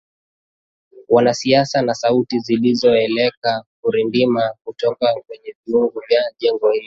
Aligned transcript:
Wana 1.09 1.29
wasiwasi 1.29 1.81
na 1.81 1.93
sauti 1.93 2.39
zilizozoeleka 2.39 3.63
kurindima 3.81 4.53
kutoka 4.63 5.13
kwenye 5.27 5.55
viunga 5.67 5.99
vya 6.09 6.21
jengo 6.39 6.71
hilo 6.71 6.79